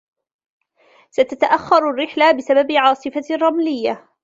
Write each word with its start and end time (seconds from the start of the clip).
ستتأخر 1.11 1.89
الرحلة 1.89 2.31
بسبب 2.31 2.71
عاصفة 2.71 3.35
رملية. 3.35 4.09